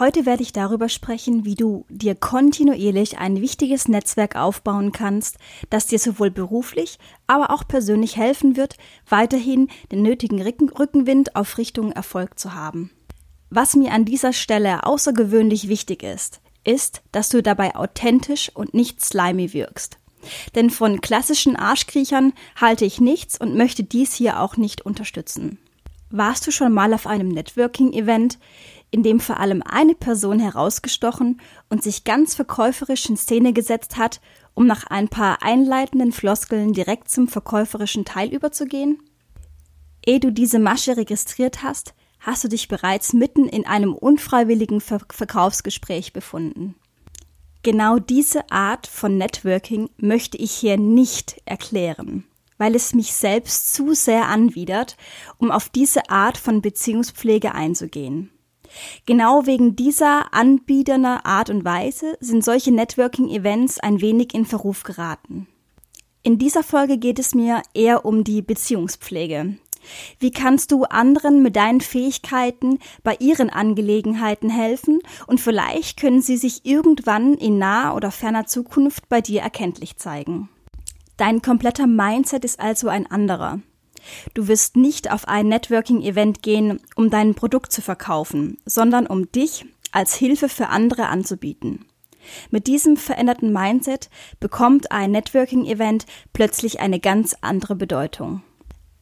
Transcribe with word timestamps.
Heute 0.00 0.24
werde 0.24 0.42
ich 0.42 0.54
darüber 0.54 0.88
sprechen, 0.88 1.44
wie 1.44 1.56
du 1.56 1.84
dir 1.90 2.14
kontinuierlich 2.14 3.18
ein 3.18 3.42
wichtiges 3.42 3.86
Netzwerk 3.86 4.34
aufbauen 4.34 4.92
kannst, 4.92 5.36
das 5.68 5.88
dir 5.88 5.98
sowohl 5.98 6.30
beruflich, 6.30 6.98
aber 7.26 7.50
auch 7.50 7.68
persönlich 7.68 8.16
helfen 8.16 8.56
wird, 8.56 8.78
weiterhin 9.06 9.68
den 9.92 10.00
nötigen 10.00 10.40
Rückenwind 10.40 11.36
auf 11.36 11.58
Richtung 11.58 11.92
Erfolg 11.92 12.38
zu 12.38 12.54
haben. 12.54 12.90
Was 13.50 13.76
mir 13.76 13.92
an 13.92 14.06
dieser 14.06 14.32
Stelle 14.32 14.84
außergewöhnlich 14.86 15.68
wichtig 15.68 16.02
ist, 16.02 16.40
ist, 16.64 17.02
dass 17.12 17.28
du 17.28 17.42
dabei 17.42 17.76
authentisch 17.76 18.50
und 18.54 18.72
nicht 18.72 19.04
slimy 19.04 19.52
wirkst. 19.52 19.98
Denn 20.54 20.70
von 20.70 21.02
klassischen 21.02 21.56
Arschkriechern 21.56 22.32
halte 22.58 22.86
ich 22.86 23.02
nichts 23.02 23.38
und 23.38 23.54
möchte 23.54 23.84
dies 23.84 24.14
hier 24.14 24.40
auch 24.40 24.56
nicht 24.56 24.80
unterstützen. 24.80 25.58
Warst 26.12 26.44
du 26.46 26.50
schon 26.50 26.72
mal 26.72 26.92
auf 26.92 27.06
einem 27.06 27.28
Networking-Event, 27.28 28.38
in 28.90 29.02
dem 29.02 29.20
vor 29.20 29.38
allem 29.38 29.62
eine 29.62 29.94
Person 29.94 30.40
herausgestochen 30.40 31.40
und 31.68 31.82
sich 31.82 32.04
ganz 32.04 32.34
verkäuferisch 32.34 33.08
in 33.08 33.16
Szene 33.16 33.52
gesetzt 33.52 33.96
hat, 33.96 34.20
um 34.54 34.66
nach 34.66 34.86
ein 34.86 35.08
paar 35.08 35.42
einleitenden 35.42 36.12
Floskeln 36.12 36.72
direkt 36.72 37.08
zum 37.08 37.28
verkäuferischen 37.28 38.04
Teil 38.04 38.28
überzugehen? 38.32 39.02
Ehe 40.04 40.20
du 40.20 40.32
diese 40.32 40.58
Masche 40.58 40.96
registriert 40.96 41.62
hast, 41.62 41.94
hast 42.20 42.44
du 42.44 42.48
dich 42.48 42.68
bereits 42.68 43.12
mitten 43.12 43.46
in 43.46 43.66
einem 43.66 43.94
unfreiwilligen 43.94 44.80
Ver 44.80 45.00
Verkaufsgespräch 45.10 46.12
befunden. 46.12 46.74
Genau 47.62 47.98
diese 47.98 48.50
Art 48.50 48.86
von 48.86 49.18
Networking 49.18 49.90
möchte 49.98 50.38
ich 50.38 50.52
hier 50.52 50.78
nicht 50.78 51.40
erklären, 51.44 52.24
weil 52.56 52.74
es 52.74 52.94
mich 52.94 53.12
selbst 53.12 53.74
zu 53.74 53.94
sehr 53.94 54.28
anwidert, 54.28 54.96
um 55.36 55.50
auf 55.50 55.68
diese 55.68 56.08
Art 56.08 56.38
von 56.38 56.62
Beziehungspflege 56.62 57.54
einzugehen. 57.54 58.30
Genau 59.06 59.46
wegen 59.46 59.76
dieser 59.76 60.32
anbiederner 60.34 61.26
Art 61.26 61.50
und 61.50 61.64
Weise 61.64 62.16
sind 62.20 62.44
solche 62.44 62.72
Networking-Events 62.72 63.80
ein 63.80 64.00
wenig 64.00 64.34
in 64.34 64.46
Verruf 64.46 64.82
geraten. 64.82 65.46
In 66.22 66.38
dieser 66.38 66.62
Folge 66.62 66.98
geht 66.98 67.18
es 67.18 67.34
mir 67.34 67.62
eher 67.72 68.04
um 68.04 68.24
die 68.24 68.42
Beziehungspflege, 68.42 69.56
wie 70.18 70.30
kannst 70.30 70.70
du 70.70 70.84
anderen 70.84 71.42
mit 71.42 71.56
deinen 71.56 71.80
Fähigkeiten 71.80 72.78
bei 73.02 73.16
ihren 73.18 73.50
Angelegenheiten 73.50 74.50
helfen 74.50 75.00
und 75.26 75.40
vielleicht 75.40 75.98
können 75.98 76.20
sie 76.20 76.36
sich 76.36 76.66
irgendwann 76.66 77.34
in 77.34 77.58
naher 77.58 77.94
oder 77.94 78.10
ferner 78.10 78.46
Zukunft 78.46 79.08
bei 79.08 79.20
dir 79.20 79.40
erkenntlich 79.40 79.96
zeigen. 79.96 80.50
Dein 81.16 81.42
kompletter 81.42 81.86
Mindset 81.86 82.44
ist 82.44 82.60
also 82.60 82.88
ein 82.88 83.10
anderer. 83.10 83.60
Du 84.34 84.48
wirst 84.48 84.76
nicht 84.76 85.10
auf 85.10 85.28
ein 85.28 85.48
Networking-Event 85.48 86.42
gehen, 86.42 86.80
um 86.96 87.10
dein 87.10 87.34
Produkt 87.34 87.72
zu 87.72 87.82
verkaufen, 87.82 88.58
sondern 88.64 89.06
um 89.06 89.30
dich 89.32 89.66
als 89.92 90.14
Hilfe 90.14 90.48
für 90.48 90.68
andere 90.68 91.08
anzubieten. 91.08 91.86
Mit 92.50 92.66
diesem 92.66 92.96
veränderten 92.96 93.52
Mindset 93.52 94.10
bekommt 94.38 94.92
ein 94.92 95.10
Networking-Event 95.10 96.06
plötzlich 96.32 96.80
eine 96.80 97.00
ganz 97.00 97.34
andere 97.40 97.74
Bedeutung. 97.74 98.42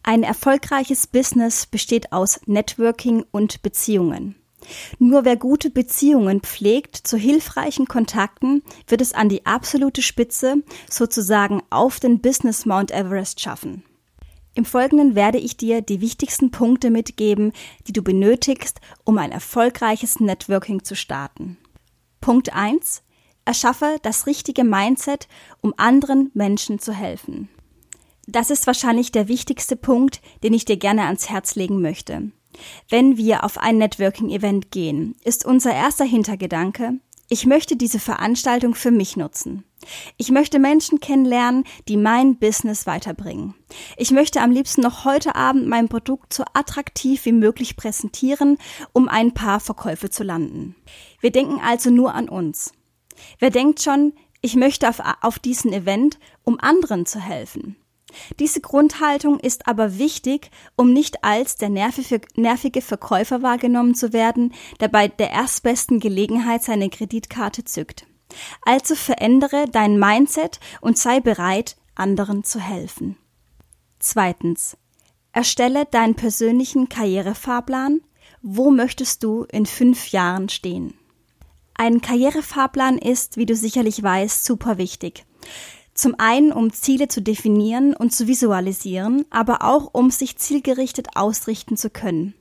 Ein 0.03 0.22
erfolgreiches 0.22 1.06
Business 1.06 1.66
besteht 1.66 2.12
aus 2.12 2.41
Networking 2.47 3.25
und 3.31 3.62
Beziehungen. 3.62 4.37
Nur 4.98 5.25
wer 5.25 5.37
gute 5.37 5.70
Beziehungen 5.70 6.41
pflegt 6.41 6.97
zu 6.97 7.16
hilfreichen 7.16 7.87
Kontakten, 7.87 8.62
wird 8.87 9.00
es 9.00 9.12
an 9.12 9.28
die 9.28 9.47
absolute 9.47 10.03
Spitze, 10.03 10.62
sozusagen 10.91 11.62
auf 11.70 12.00
den 12.00 12.20
Business 12.20 12.66
Mount 12.66 12.91
Everest 12.91 13.41
schaffen. 13.41 13.84
Im 14.58 14.64
Folgenden 14.64 15.14
werde 15.14 15.38
ich 15.38 15.56
dir 15.56 15.82
die 15.82 16.00
wichtigsten 16.00 16.50
Punkte 16.50 16.91
mitgeben, 16.91 17.52
die 17.86 17.92
du 17.92 18.02
benötigst, 18.02 18.80
um 19.04 19.16
ein 19.16 19.30
erfolgreiches 19.30 20.19
Networking 20.19 20.82
zu 20.82 20.96
starten. 20.96 21.58
Punkt 22.20 22.52
1. 22.52 23.04
Erschaffe 23.44 23.98
das 24.02 24.26
richtige 24.26 24.64
Mindset, 24.64 25.28
um 25.60 25.74
anderen 25.76 26.32
Menschen 26.34 26.80
zu 26.80 26.92
helfen. 26.92 27.48
Das 28.26 28.50
ist 28.50 28.66
wahrscheinlich 28.66 29.12
der 29.12 29.28
wichtigste 29.28 29.76
Punkt, 29.76 30.20
den 30.42 30.52
ich 30.54 30.64
dir 30.64 30.76
gerne 30.76 31.04
ans 31.04 31.30
Herz 31.30 31.54
legen 31.54 31.80
möchte. 31.80 32.32
Wenn 32.88 33.16
wir 33.16 33.44
auf 33.44 33.58
ein 33.58 33.78
Networking-Event 33.78 34.72
gehen, 34.72 35.14
ist 35.22 35.46
unser 35.46 35.72
erster 35.72 36.04
Hintergedanke, 36.04 36.94
ich 37.30 37.46
möchte 37.46 37.76
diese 37.76 37.98
Veranstaltung 37.98 38.74
für 38.74 38.90
mich 38.90 39.16
nutzen. 39.16 39.64
Ich 40.16 40.30
möchte 40.30 40.58
Menschen 40.58 41.00
kennenlernen, 41.00 41.64
die 41.86 41.96
mein 41.96 42.38
Business 42.38 42.86
weiterbringen. 42.86 43.54
Ich 43.96 44.10
möchte 44.10 44.40
am 44.40 44.50
liebsten 44.50 44.80
noch 44.80 45.04
heute 45.04 45.34
Abend 45.34 45.68
mein 45.68 45.88
Produkt 45.88 46.32
so 46.32 46.44
attraktiv 46.54 47.24
wie 47.26 47.32
möglich 47.32 47.76
präsentieren, 47.76 48.58
um 48.92 49.08
ein 49.08 49.34
paar 49.34 49.60
Verkäufe 49.60 50.10
zu 50.10 50.24
landen. 50.24 50.74
Wir 51.20 51.30
denken 51.30 51.60
also 51.62 51.90
nur 51.90 52.14
an 52.14 52.28
uns. 52.28 52.72
Wer 53.38 53.50
denkt 53.50 53.82
schon, 53.82 54.14
ich 54.40 54.56
möchte 54.56 54.88
auf, 54.88 55.00
auf 55.20 55.38
diesen 55.38 55.72
Event, 55.72 56.18
um 56.44 56.58
anderen 56.60 57.06
zu 57.06 57.20
helfen? 57.20 57.76
Diese 58.38 58.60
Grundhaltung 58.60 59.38
ist 59.38 59.69
aber 59.69 59.98
wichtig, 59.98 60.50
um 60.76 60.92
nicht 60.92 61.24
als 61.24 61.56
der 61.56 61.69
nervige 61.69 62.82
Verkäufer 62.82 63.42
wahrgenommen 63.42 63.94
zu 63.94 64.12
werden, 64.12 64.54
der 64.80 64.88
bei 64.88 65.08
der 65.08 65.30
erstbesten 65.30 66.00
Gelegenheit 66.00 66.62
seine 66.62 66.91
Kreditkarte 66.91 67.64
zückt. 67.64 68.06
Also 68.64 68.94
verändere 68.94 69.66
dein 69.70 69.98
Mindset 69.98 70.60
und 70.80 70.98
sei 70.98 71.20
bereit, 71.20 71.76
anderen 71.94 72.44
zu 72.44 72.60
helfen. 72.60 73.16
Zweitens. 73.98 74.76
Erstelle 75.32 75.84
deinen 75.84 76.14
persönlichen 76.14 76.88
Karrierefahrplan. 76.88 78.00
Wo 78.42 78.70
möchtest 78.70 79.22
du 79.22 79.44
in 79.44 79.66
fünf 79.66 80.08
Jahren 80.08 80.48
stehen? 80.48 80.94
Ein 81.75 82.00
Karrierefahrplan 82.00 82.98
ist, 82.98 83.36
wie 83.36 83.46
du 83.46 83.54
sicherlich 83.54 84.02
weißt, 84.02 84.44
super 84.44 84.78
wichtig. 84.78 85.25
Zum 85.98 86.14
einen, 86.19 86.53
um 86.53 86.72
Ziele 86.72 87.09
zu 87.09 87.20
definieren 87.20 87.92
und 87.92 88.12
zu 88.12 88.28
visualisieren, 88.28 89.25
aber 89.31 89.64
auch 89.64 89.91
um 89.92 90.12
sich 90.12 90.36
zielgerichtet 90.36 91.09
ausrichten 91.16 91.76
zu 91.76 91.91
können. 91.91 92.34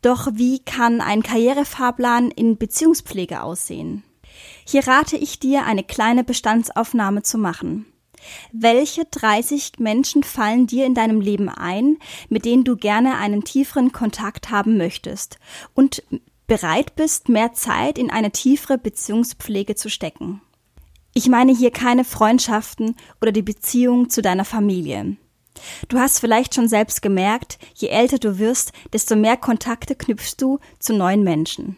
Doch 0.00 0.28
wie 0.32 0.60
kann 0.60 1.02
ein 1.02 1.22
Karrierefahrplan 1.22 2.30
in 2.30 2.56
Beziehungspflege 2.56 3.42
aussehen? 3.42 4.04
Hier 4.64 4.88
rate 4.88 5.18
ich 5.18 5.38
dir, 5.38 5.66
eine 5.66 5.84
kleine 5.84 6.24
Bestandsaufnahme 6.24 7.22
zu 7.22 7.36
machen. 7.36 7.84
Welche 8.52 9.04
30 9.04 9.72
Menschen 9.78 10.22
fallen 10.22 10.66
dir 10.66 10.86
in 10.86 10.94
deinem 10.94 11.20
Leben 11.20 11.50
ein, 11.50 11.98
mit 12.30 12.46
denen 12.46 12.64
du 12.64 12.78
gerne 12.78 13.18
einen 13.18 13.44
tieferen 13.44 13.92
Kontakt 13.92 14.48
haben 14.48 14.78
möchtest 14.78 15.38
und 15.74 16.02
bereit 16.46 16.96
bist, 16.96 17.28
mehr 17.28 17.52
Zeit 17.52 17.98
in 17.98 18.10
eine 18.10 18.30
tiefere 18.30 18.78
Beziehungspflege 18.78 19.74
zu 19.74 19.90
stecken? 19.90 20.40
Ich 21.18 21.28
meine 21.28 21.52
hier 21.52 21.72
keine 21.72 22.04
Freundschaften 22.04 22.94
oder 23.20 23.32
die 23.32 23.42
Beziehung 23.42 24.08
zu 24.08 24.22
deiner 24.22 24.44
Familie. 24.44 25.16
Du 25.88 25.98
hast 25.98 26.20
vielleicht 26.20 26.54
schon 26.54 26.68
selbst 26.68 27.02
gemerkt, 27.02 27.58
je 27.74 27.88
älter 27.88 28.20
du 28.20 28.38
wirst, 28.38 28.70
desto 28.92 29.16
mehr 29.16 29.36
Kontakte 29.36 29.96
knüpfst 29.96 30.36
du 30.38 30.60
zu 30.78 30.94
neuen 30.94 31.24
Menschen. 31.24 31.76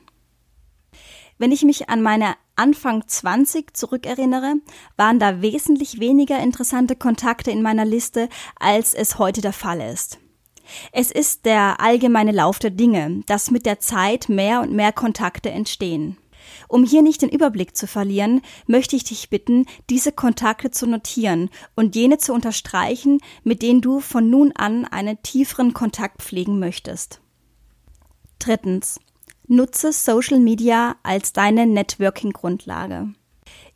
Wenn 1.38 1.52
ich 1.52 1.62
mich 1.62 1.88
an 1.88 2.02
meine 2.02 2.34
Anfang 2.54 3.08
20 3.08 3.75
zurückerinnere, 3.75 4.56
waren 4.98 5.19
da 5.19 5.40
wesentlich 5.40 6.00
weniger 6.00 6.38
interessante 6.38 6.94
Kontakte 6.94 7.50
in 7.50 7.62
meiner 7.62 7.86
Liste, 7.86 8.28
als 8.58 8.93
es 8.93 9.19
heute 9.19 9.40
der 9.40 9.54
Fall 9.54 9.81
ist. 9.81 10.19
Es 10.93 11.10
ist 11.10 11.46
der 11.46 11.81
allgemeine 11.81 12.32
Lauf 12.32 12.58
der 12.58 12.72
Dinge, 12.72 13.22
dass 13.25 13.50
mit 13.50 13.64
der 13.64 13.81
Zeit 13.81 14.28
mehr 14.28 14.60
und 14.60 14.72
mehr 14.75 14.93
Kontakte 14.93 15.50
entstehen. 15.50 16.19
Um 16.69 16.85
hier 16.85 17.02
nicht 17.02 17.23
den 17.23 17.29
Überblick 17.29 17.76
zu 17.76 17.87
verlieren, 17.87 18.43
möchte 18.67 18.97
ich 18.97 19.05
dich 19.05 19.31
bitten, 19.31 19.67
diese 19.88 20.12
Kontakte 20.12 20.70
zu 20.70 20.87
notieren 20.87 21.50
und 21.76 21.97
jene 21.97 22.19
zu 22.19 22.32
unterstreichen, 22.32 23.19
mit 23.44 23.62
denen 23.62 23.81
du 23.81 24.00
von 24.00 24.31
nun 24.31 24.52
an 24.52 24.85
einen 24.85 25.23
tieferen 25.23 25.75
Kontakt 25.75 26.23
pflegen 26.23 26.58
möchtest. 26.58 27.20
Drittens. 28.38 29.00
Nutze 29.47 29.93
Social 29.93 30.38
Media 30.38 30.97
als 31.02 31.32
deine 31.32 31.67
Networking-Grundlage. 31.67 33.12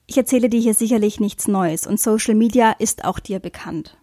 Ich 0.06 0.17
erzähle 0.17 0.49
dir 0.49 0.61
hier 0.61 0.75
sicherlich 0.75 1.19
nichts 1.19 1.49
Neues 1.49 1.87
und 1.87 1.99
Social 1.99 2.35
Media 2.35 2.73
ist 2.73 3.05
auch 3.05 3.19
dir 3.19 3.41
bekannt. 3.41 3.97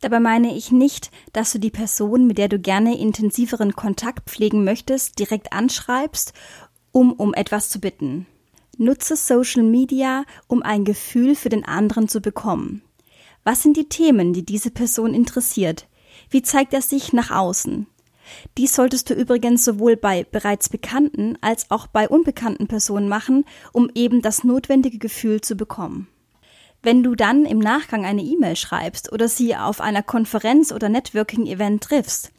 Dabei 0.00 0.20
meine 0.20 0.54
ich 0.54 0.72
nicht, 0.72 1.10
dass 1.32 1.52
du 1.52 1.58
die 1.58 1.70
Person, 1.70 2.26
mit 2.26 2.38
der 2.38 2.48
du 2.48 2.58
gerne 2.58 2.98
intensiveren 2.98 3.74
Kontakt 3.74 4.28
pflegen 4.28 4.62
möchtest, 4.64 5.18
direkt 5.18 5.52
anschreibst, 5.52 6.32
um 6.96 7.12
um 7.12 7.34
etwas 7.34 7.68
zu 7.68 7.78
bitten. 7.78 8.26
Nutze 8.78 9.16
Social 9.16 9.62
Media, 9.62 10.24
um 10.46 10.62
ein 10.62 10.86
Gefühl 10.86 11.34
für 11.34 11.50
den 11.50 11.62
anderen 11.62 12.08
zu 12.08 12.22
bekommen. 12.22 12.80
Was 13.44 13.62
sind 13.62 13.76
die 13.76 13.90
Themen, 13.90 14.32
die 14.32 14.46
diese 14.46 14.70
Person 14.70 15.12
interessiert? 15.12 15.88
Wie 16.30 16.40
zeigt 16.40 16.72
er 16.72 16.80
sich 16.80 17.12
nach 17.12 17.30
außen? 17.30 17.86
Dies 18.56 18.74
solltest 18.74 19.10
du 19.10 19.14
übrigens 19.14 19.62
sowohl 19.62 19.98
bei 19.98 20.24
bereits 20.24 20.70
bekannten 20.70 21.36
als 21.42 21.70
auch 21.70 21.86
bei 21.86 22.08
unbekannten 22.08 22.66
Personen 22.66 23.10
machen, 23.10 23.44
um 23.74 23.90
eben 23.94 24.22
das 24.22 24.42
notwendige 24.42 24.96
Gefühl 24.96 25.42
zu 25.42 25.54
bekommen. 25.54 26.08
Wenn 26.82 27.02
du 27.02 27.14
dann 27.14 27.44
im 27.44 27.58
Nachgang 27.58 28.06
eine 28.06 28.22
E-Mail 28.22 28.56
schreibst 28.56 29.12
oder 29.12 29.28
sie 29.28 29.54
auf 29.54 29.82
einer 29.82 30.02
Konferenz 30.02 30.72
oder 30.72 30.88
Networking-Event 30.88 31.82
triffst, 31.82 32.32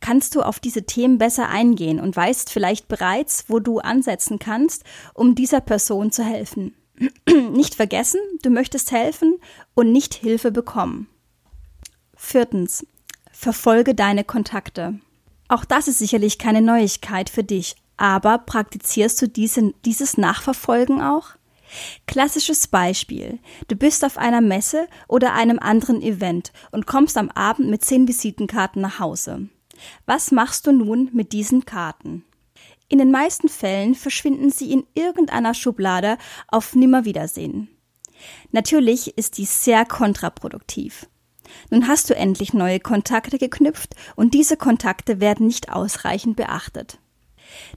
kannst 0.00 0.34
du 0.34 0.42
auf 0.42 0.60
diese 0.60 0.84
Themen 0.84 1.18
besser 1.18 1.48
eingehen 1.48 2.00
und 2.00 2.16
weißt 2.16 2.50
vielleicht 2.50 2.88
bereits, 2.88 3.44
wo 3.48 3.58
du 3.58 3.78
ansetzen 3.78 4.38
kannst, 4.38 4.84
um 5.14 5.34
dieser 5.34 5.60
Person 5.60 6.12
zu 6.12 6.22
helfen. 6.24 6.74
nicht 7.52 7.74
vergessen, 7.74 8.20
du 8.42 8.50
möchtest 8.50 8.92
helfen 8.92 9.38
und 9.74 9.92
nicht 9.92 10.14
Hilfe 10.14 10.50
bekommen. 10.50 11.08
Viertens. 12.16 12.86
Verfolge 13.30 13.94
deine 13.94 14.24
Kontakte. 14.24 14.98
Auch 15.46 15.64
das 15.64 15.86
ist 15.86 15.98
sicherlich 15.98 16.38
keine 16.38 16.60
Neuigkeit 16.60 17.30
für 17.30 17.44
dich, 17.44 17.76
aber 17.96 18.38
praktizierst 18.38 19.22
du 19.22 19.28
diese, 19.28 19.72
dieses 19.84 20.18
Nachverfolgen 20.18 21.00
auch? 21.00 21.30
Klassisches 22.06 22.66
Beispiel. 22.66 23.38
Du 23.68 23.76
bist 23.76 24.04
auf 24.04 24.18
einer 24.18 24.40
Messe 24.40 24.88
oder 25.06 25.34
einem 25.34 25.58
anderen 25.58 26.02
Event 26.02 26.52
und 26.72 26.86
kommst 26.86 27.16
am 27.16 27.30
Abend 27.30 27.68
mit 27.68 27.84
zehn 27.84 28.08
Visitenkarten 28.08 28.82
nach 28.82 28.98
Hause. 28.98 29.48
Was 30.06 30.30
machst 30.30 30.66
du 30.66 30.72
nun 30.72 31.10
mit 31.12 31.32
diesen 31.32 31.64
Karten? 31.64 32.24
In 32.88 32.98
den 32.98 33.10
meisten 33.10 33.48
Fällen 33.48 33.94
verschwinden 33.94 34.50
sie 34.50 34.72
in 34.72 34.86
irgendeiner 34.94 35.54
Schublade 35.54 36.16
auf 36.48 36.74
Nimmerwiedersehen. 36.74 37.68
Natürlich 38.50 39.16
ist 39.18 39.38
dies 39.38 39.64
sehr 39.64 39.84
kontraproduktiv. 39.84 41.06
Nun 41.70 41.86
hast 41.86 42.10
du 42.10 42.14
endlich 42.14 42.54
neue 42.54 42.80
Kontakte 42.80 43.38
geknüpft 43.38 43.94
und 44.16 44.34
diese 44.34 44.56
Kontakte 44.56 45.20
werden 45.20 45.46
nicht 45.46 45.70
ausreichend 45.70 46.36
beachtet. 46.36 46.98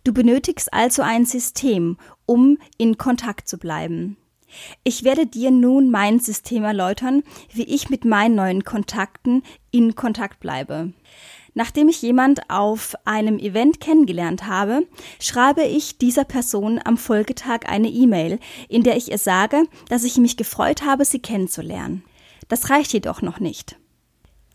Du 0.04 0.14
benötigst 0.14 0.74
also 0.74 1.02
ein 1.02 1.26
System, 1.26 1.98
um 2.26 2.58
in 2.78 2.98
Kontakt 2.98 3.48
zu 3.48 3.58
bleiben. 3.58 4.18
Ich 4.84 5.04
werde 5.04 5.26
dir 5.26 5.52
nun 5.52 5.92
mein 5.92 6.20
System 6.20 6.64
erläutern, 6.64 7.24
wie 7.54 7.64
ich 7.64 7.90
mit 7.90 8.04
meinen 8.04 8.36
neuen 8.36 8.64
Kontakten 8.66 9.44
in 9.72 9.96
Kontakt 9.96 10.42
bleibe. 10.42 10.94
Nachdem 11.54 11.90
ich 11.90 12.02
jemand 12.02 12.50
auf 12.50 12.96
einem 13.04 13.38
Event 13.38 13.82
kennengelernt 13.82 14.48
habe, 14.48 14.88
schreibe 15.20 15.64
ich 15.64 15.98
dieser 15.98 16.24
Person 16.24 16.80
am 16.84 16.98
Folgetag 16.98 17.68
eine 17.68 17.90
E-Mail, 17.90 18.40
in 18.70 18.84
der 18.84 18.96
ich 18.96 19.12
ihr 19.12 19.18
sage, 19.18 19.66
dass 19.90 20.06
ich 20.06 20.18
mich 20.18 20.38
gefreut 20.38 20.84
habe, 20.84 21.04
sie 21.04 21.20
kennenzulernen. 21.20 22.04
Das 22.48 22.70
reicht 22.70 22.94
jedoch 22.94 23.22
noch 23.22 23.40
nicht. 23.40 23.78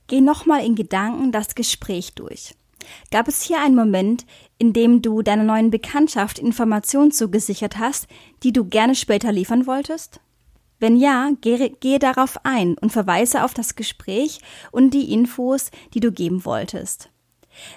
Geh 0.07 0.21
nochmal 0.21 0.65
in 0.65 0.75
Gedanken 0.75 1.33
das 1.33 1.55
Gespräch 1.55 2.15
durch. 2.15 2.55
Gab 3.11 3.29
es 3.29 3.43
hier 3.43 3.61
einen 3.61 3.75
Moment, 3.75 4.25
in 4.59 4.73
dem 4.73 5.03
du 5.03 5.23
deiner 5.23 5.43
neuen 5.43 5.71
Bekanntschaft 5.71 6.39
Informationen 6.39 7.11
zugesichert 7.11 7.79
hast, 7.79 8.07
die 8.43 8.53
du 8.53 8.65
gerne 8.65 8.95
später 8.95 9.33
liefern 9.33 9.67
wolltest? 9.67 10.21
Wenn 10.79 10.97
ja, 10.97 11.31
gehe, 11.41 11.71
gehe, 11.71 11.99
darauf 11.99 12.45
ein 12.45 12.77
und 12.79 12.93
verweise 12.93 13.45
auf 13.45 13.55
das 13.55 13.77
Gespräch 13.77 14.41
und 14.73 14.91
die 14.91 15.13
Infos, 15.13 15.71
die 15.95 16.01
du 16.01 16.13
geben 16.13 16.45
wolltest. 16.45 17.11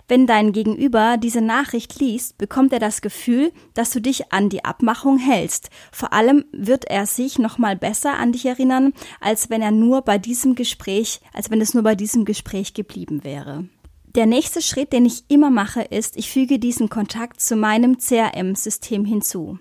Wenn 0.07 0.27
dein 0.27 0.51
Gegenüber 0.51 1.17
diese 1.17 1.41
Nachricht 1.41 1.99
liest, 1.99 2.37
bekommt 2.37 2.73
er 2.73 2.79
das 2.79 3.01
Gefühl, 3.01 3.51
dass 3.73 3.91
du 3.91 4.01
dich 4.01 4.31
an 4.31 4.49
die 4.49 4.65
Abmachung 4.65 5.17
hältst. 5.17 5.69
Vor 5.91 6.13
allem 6.13 6.45
wird 6.51 6.85
er 6.85 7.05
sich 7.05 7.39
nochmal 7.39 7.75
besser 7.75 8.17
an 8.17 8.31
dich 8.31 8.45
erinnern, 8.45 8.93
als 9.21 9.49
wenn 9.49 9.61
er 9.61 9.71
nur 9.71 10.01
bei 10.01 10.17
diesem 10.17 10.55
Gespräch, 10.55 11.21
als 11.33 11.49
wenn 11.49 11.61
es 11.61 11.73
nur 11.73 11.83
bei 11.83 11.95
diesem 11.95 12.25
Gespräch 12.25 12.73
geblieben 12.73 13.23
wäre. 13.23 13.69
Der 14.15 14.25
nächste 14.25 14.61
Schritt, 14.61 14.91
den 14.91 15.05
ich 15.05 15.25
immer 15.29 15.51
mache, 15.51 15.81
ist, 15.81 16.17
ich 16.17 16.31
füge 16.31 16.57
diesen 16.57 16.89
Kontakt 16.89 17.41
zu 17.41 17.55
meinem 17.55 17.99
CRM-System 17.99 19.05
hinzu. 19.05 19.59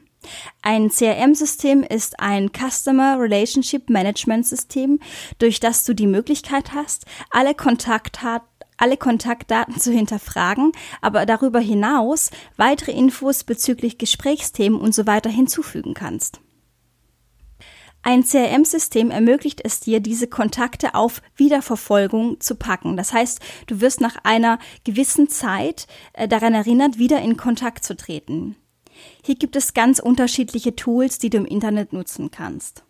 Ein 0.63 0.91
CRM-System 0.91 1.83
ist 1.83 2.21
ein 2.21 2.51
Customer 2.53 3.19
Relationship 3.19 3.91
Management 3.91 4.47
System, 4.47 5.01
durch 5.39 5.61
das 5.61 5.85
du 5.85 5.95
die 5.95 6.07
Möglichkeit 6.07 6.73
hast, 6.73 7.07
alle, 7.31 7.55
Kontaktdaten 7.55 8.47
alle 8.79 8.97
Kontaktdaten 8.97 9.79
zu 9.79 9.93
hinterfragen, 9.93 10.73
aber 11.01 11.27
darüber 11.27 11.59
hinaus 11.59 12.31
weitere 12.57 12.93
Infos 12.93 13.45
bezüglich 13.45 13.99
Gesprächsthemen 13.99 14.81
und 14.81 14.95
so 14.95 15.07
weiter 15.07 15.31
hinzufügen 15.31 15.95
kannst. 15.95 16.41
Ein 18.03 18.25
CRM-System 18.25 19.11
ermöglicht 19.11 19.61
es 19.65 19.81
dir, 19.81 20.01
diese 20.01 20.29
Kontakte 20.29 20.95
auf 20.95 21.21
Wiederverfolgung 21.37 22.41
zu 22.41 22.55
packen. 22.55 22.97
Das 22.97 23.13
heißt, 23.13 23.41
du 23.67 23.81
wirst 23.81 24.01
nach 24.01 24.17
einer 24.23 24.59
gewissen 24.85 25.29
Zeit 25.29 25.87
äh, 26.13 26.29
daran 26.29 26.55
erinnert, 26.55 26.99
wieder 26.99 27.21
in 27.21 27.37
Kontakt 27.37 27.85
zu 27.85 27.97
treten. 27.97 28.57
Hier 29.25 29.35
gibt 29.35 29.57
es 29.57 29.75
ganz 29.75 29.99
unterschiedliche 29.99 30.77
Tools, 30.77 31.19
die 31.19 31.31
du 31.31 31.39
im 31.39 31.47
Internet 31.47 31.93
nutzen 31.93 32.31
kannst. 32.31 32.85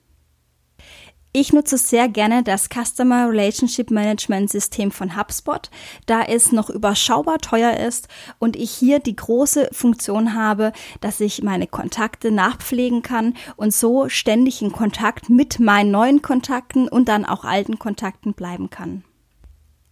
Ich 1.32 1.52
nutze 1.52 1.76
sehr 1.76 2.08
gerne 2.08 2.42
das 2.42 2.68
Customer 2.68 3.28
Relationship 3.28 3.90
Management 3.90 4.50
System 4.50 4.90
von 4.90 5.14
HubSpot, 5.14 5.70
da 6.06 6.22
es 6.22 6.52
noch 6.52 6.70
überschaubar 6.70 7.38
teuer 7.38 7.76
ist 7.76 8.08
und 8.38 8.56
ich 8.56 8.70
hier 8.70 8.98
die 8.98 9.14
große 9.14 9.68
Funktion 9.70 10.34
habe, 10.34 10.72
dass 11.02 11.20
ich 11.20 11.42
meine 11.42 11.66
Kontakte 11.66 12.30
nachpflegen 12.30 13.02
kann 13.02 13.34
und 13.56 13.74
so 13.74 14.08
ständig 14.08 14.62
in 14.62 14.72
Kontakt 14.72 15.28
mit 15.28 15.60
meinen 15.60 15.90
neuen 15.90 16.22
Kontakten 16.22 16.88
und 16.88 17.08
dann 17.08 17.26
auch 17.26 17.44
alten 17.44 17.78
Kontakten 17.78 18.32
bleiben 18.32 18.70
kann. 18.70 19.04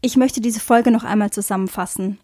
Ich 0.00 0.16
möchte 0.16 0.40
diese 0.40 0.60
Folge 0.60 0.90
noch 0.90 1.04
einmal 1.04 1.30
zusammenfassen. 1.30 2.18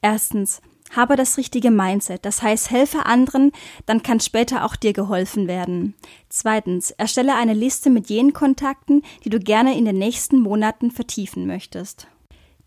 Erstens, 0.00 0.60
habe 0.94 1.16
das 1.16 1.36
richtige 1.36 1.70
Mindset, 1.70 2.24
das 2.24 2.42
heißt, 2.42 2.70
helfe 2.70 3.06
anderen, 3.06 3.52
dann 3.86 4.02
kann 4.02 4.20
später 4.20 4.64
auch 4.64 4.76
dir 4.76 4.92
geholfen 4.92 5.48
werden. 5.48 5.94
Zweitens, 6.28 6.90
erstelle 6.90 7.34
eine 7.34 7.54
Liste 7.54 7.90
mit 7.90 8.08
jenen 8.08 8.32
Kontakten, 8.32 9.02
die 9.24 9.30
du 9.30 9.40
gerne 9.40 9.76
in 9.76 9.84
den 9.84 9.98
nächsten 9.98 10.38
Monaten 10.40 10.90
vertiefen 10.90 11.46
möchtest. 11.46 12.06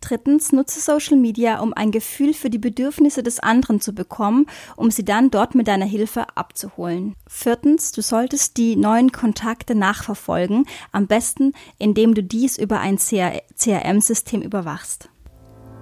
Drittens, 0.02 0.52
nutze 0.52 0.82
Social 0.82 1.18
Media, 1.18 1.62
um 1.62 1.74
ein 1.74 1.90
Gefühl 1.90 2.36
für 2.36 2.52
die 2.52 2.60
Bedürfnisse 2.60 3.24
des 3.24 3.40
anderen 3.40 3.82
zu 3.82 3.96
bekommen, 3.96 4.46
um 4.76 4.92
sie 4.92 5.04
dann 5.04 5.32
dort 5.32 5.56
mit 5.56 5.68
deiner 5.68 5.86
Hilfe 5.86 6.28
abzuholen. 6.36 7.16
Viertens, 7.28 7.92
du 7.92 8.02
solltest 8.02 8.58
die 8.58 8.76
neuen 8.76 9.12
Kontakte 9.12 9.74
nachverfolgen, 9.74 10.68
am 10.92 11.08
besten, 11.08 11.54
indem 11.80 12.14
du 12.14 12.22
dies 12.22 12.58
über 12.58 12.82
ein 12.82 12.98
CRM-System 12.98 14.44
überwachst. 14.44 15.10